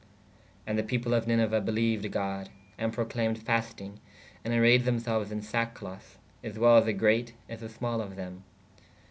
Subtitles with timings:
[0.65, 3.99] ¶And the people of Niniue beleued God/ and proclaymed fastynge/
[4.43, 8.43] ād arayed them selues in sackcloth/ as well the greate as the small of them.